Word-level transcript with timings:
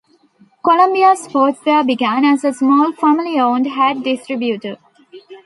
Columbia 0.63 1.13
Sportswear 1.13 1.85
began 1.85 2.25
as 2.25 2.43
a 2.43 2.51
small, 2.51 2.91
family-owned 2.91 3.67
hat 3.67 4.01
distributor. 4.01 4.77